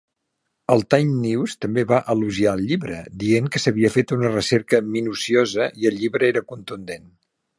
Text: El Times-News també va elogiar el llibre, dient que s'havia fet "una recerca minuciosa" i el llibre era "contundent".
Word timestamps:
El 0.75 0.79
Times-News 0.93 1.53
també 1.65 1.83
va 1.91 1.99
elogiar 2.13 2.53
el 2.59 2.63
llibre, 2.71 2.97
dient 3.25 3.51
que 3.55 3.63
s'havia 3.65 3.93
fet 3.97 4.15
"una 4.17 4.33
recerca 4.33 4.81
minuciosa" 4.95 5.71
i 5.83 5.89
el 5.93 6.01
llibre 6.05 6.31
era 6.33 6.45
"contundent". 6.55 7.07